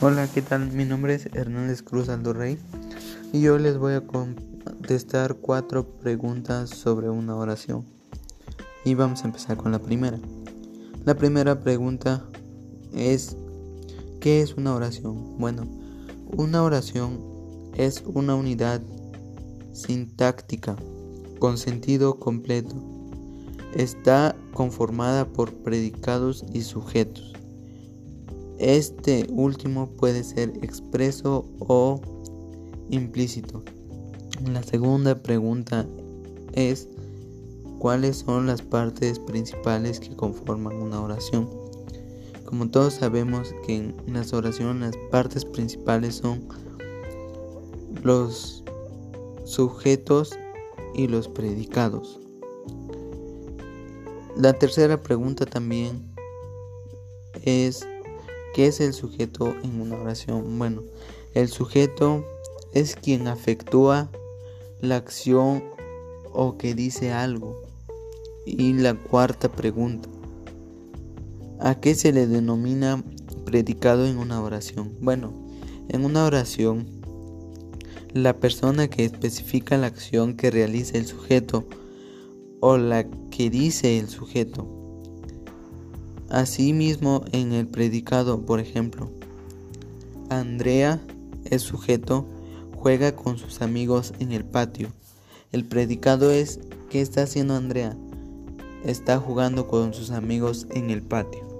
Hola, 0.00 0.28
¿qué 0.34 0.42
tal? 0.42 0.72
Mi 0.72 0.84
nombre 0.84 1.14
es 1.14 1.26
Hernández 1.26 1.80
Cruz 1.80 2.08
Rey 2.08 2.58
y 3.32 3.40
yo 3.40 3.58
les 3.58 3.78
voy 3.78 3.94
a 3.94 4.00
contestar 4.00 5.36
cuatro 5.36 5.86
preguntas 5.86 6.70
sobre 6.70 7.08
una 7.08 7.36
oración. 7.36 7.84
Y 8.84 8.94
vamos 8.94 9.22
a 9.22 9.26
empezar 9.26 9.56
con 9.56 9.70
la 9.70 9.78
primera. 9.78 10.18
La 11.04 11.14
primera 11.14 11.60
pregunta 11.60 12.24
es, 12.92 13.36
¿qué 14.20 14.42
es 14.42 14.54
una 14.54 14.74
oración? 14.74 15.38
Bueno, 15.38 15.68
una 16.36 16.64
oración 16.64 17.20
es 17.76 18.02
una 18.04 18.34
unidad 18.34 18.82
sintáctica 19.72 20.74
con 21.38 21.56
sentido 21.56 22.18
completo. 22.18 22.74
Está 23.74 24.34
conformada 24.52 25.24
por 25.24 25.54
predicados 25.54 26.44
y 26.52 26.62
sujetos 26.62 27.34
este 28.58 29.26
último 29.30 29.88
puede 29.96 30.22
ser 30.24 30.52
expreso 30.62 31.44
o 31.60 32.00
implícito. 32.90 33.62
La 34.46 34.62
segunda 34.62 35.22
pregunta 35.22 35.86
es 36.52 36.88
¿cuáles 37.78 38.18
son 38.18 38.46
las 38.46 38.62
partes 38.62 39.18
principales 39.18 40.00
que 40.00 40.14
conforman 40.14 40.80
una 40.80 41.00
oración? 41.00 41.48
Como 42.44 42.70
todos 42.70 42.94
sabemos 42.94 43.54
que 43.66 43.76
en 43.76 43.94
las 44.06 44.32
oraciones 44.32 44.94
las 44.94 45.10
partes 45.10 45.44
principales 45.44 46.16
son 46.16 46.46
los 48.02 48.62
sujetos 49.44 50.36
y 50.94 51.08
los 51.08 51.28
predicados. 51.28 52.20
La 54.36 54.52
tercera 54.52 55.00
pregunta 55.00 55.46
también 55.46 56.02
es 57.44 57.86
¿Qué 58.54 58.68
es 58.68 58.78
el 58.78 58.92
sujeto 58.92 59.52
en 59.64 59.80
una 59.80 59.96
oración? 59.96 60.60
Bueno, 60.60 60.84
el 61.34 61.48
sujeto 61.48 62.24
es 62.72 62.94
quien 62.94 63.26
afectúa 63.26 64.12
la 64.80 64.94
acción 64.94 65.64
o 66.32 66.56
que 66.56 66.76
dice 66.76 67.10
algo. 67.10 67.60
Y 68.46 68.72
la 68.74 68.94
cuarta 68.94 69.50
pregunta, 69.50 70.08
¿a 71.58 71.80
qué 71.80 71.96
se 71.96 72.12
le 72.12 72.28
denomina 72.28 73.02
predicado 73.44 74.06
en 74.06 74.18
una 74.18 74.40
oración? 74.40 74.92
Bueno, 75.00 75.32
en 75.88 76.04
una 76.04 76.24
oración, 76.24 76.86
la 78.12 78.38
persona 78.38 78.86
que 78.86 79.04
especifica 79.04 79.76
la 79.78 79.88
acción 79.88 80.36
que 80.36 80.52
realiza 80.52 80.96
el 80.96 81.06
sujeto 81.06 81.64
o 82.60 82.76
la 82.76 83.04
que 83.32 83.50
dice 83.50 83.98
el 83.98 84.08
sujeto 84.08 84.83
Asimismo, 86.30 87.24
en 87.32 87.52
el 87.52 87.66
predicado, 87.66 88.44
por 88.44 88.60
ejemplo, 88.60 89.10
Andrea 90.30 91.00
es 91.44 91.62
sujeto, 91.62 92.26
juega 92.76 93.14
con 93.14 93.38
sus 93.38 93.62
amigos 93.62 94.14
en 94.18 94.32
el 94.32 94.44
patio. 94.44 94.88
El 95.52 95.64
predicado 95.64 96.30
es 96.30 96.60
¿qué 96.90 97.00
está 97.00 97.22
haciendo 97.22 97.54
Andrea? 97.54 97.96
Está 98.84 99.18
jugando 99.18 99.68
con 99.68 99.94
sus 99.94 100.10
amigos 100.10 100.66
en 100.70 100.90
el 100.90 101.02
patio. 101.02 101.53